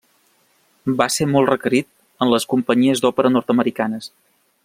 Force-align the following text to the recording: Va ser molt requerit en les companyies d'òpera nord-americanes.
Va 1.01 1.07
ser 1.15 1.27
molt 1.33 1.51
requerit 1.51 1.89
en 2.25 2.33
les 2.35 2.49
companyies 2.55 3.05
d'òpera 3.05 3.35
nord-americanes. 3.35 4.11